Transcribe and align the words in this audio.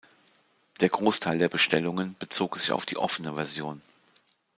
Der 0.79 0.89
Großteil 0.89 1.37
der 1.37 1.47
Bestellungen 1.47 2.15
bezog 2.17 2.57
sich 2.57 2.71
auf 2.71 2.87
die 2.87 2.97
offene 2.97 3.35
Version. 3.35 3.83